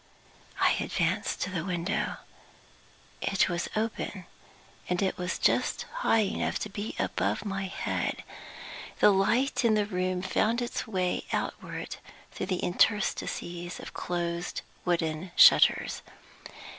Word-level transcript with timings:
I 0.59 0.71
advanced 0.79 1.41
to 1.41 1.51
the 1.51 1.63
window. 1.63 2.15
It 3.21 3.47
was 3.49 3.69
open, 3.75 4.25
and 4.89 4.99
it 4.99 5.15
was 5.15 5.37
just 5.37 5.83
high 5.97 6.23
enough 6.23 6.57
to 6.61 6.69
be 6.69 6.95
above 6.97 7.45
my 7.45 7.65
head. 7.65 8.23
The 8.99 9.11
light 9.11 9.63
in 9.63 9.75
the 9.75 9.85
room 9.85 10.23
found 10.23 10.59
its 10.59 10.87
way 10.87 11.25
outward 11.31 11.97
through 12.31 12.47
the 12.47 12.63
interstices 12.63 13.79
of 13.79 13.93
closed 13.93 14.61
wooden 14.85 15.33
shutters. 15.35 16.01